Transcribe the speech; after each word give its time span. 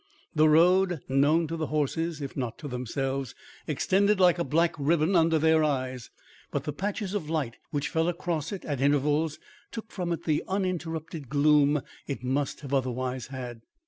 The 0.33 0.49
road, 0.49 1.01
known 1.07 1.45
to 1.45 1.55
the 1.55 1.67
horses, 1.67 2.21
if 2.21 2.35
not 2.35 2.57
to 2.57 2.67
themselves, 2.67 3.35
extended 3.67 4.19
like 4.19 4.39
a 4.39 4.43
black 4.43 4.73
ribbon 4.79 5.15
under 5.15 5.37
their 5.37 5.63
eyes, 5.63 6.09
but 6.49 6.63
the 6.63 6.73
patches 6.73 7.13
of 7.13 7.29
light 7.29 7.57
which 7.69 7.87
fell 7.89 8.07
across 8.07 8.51
it 8.51 8.65
at 8.65 8.81
intervals 8.81 9.37
took 9.71 9.91
from 9.91 10.11
it 10.11 10.23
the 10.23 10.43
uninterrupted 10.47 11.29
gloom 11.29 11.83
it 12.07 12.23
must 12.23 12.61
have 12.61 12.73
otherwise 12.73 13.27
had. 13.27 13.61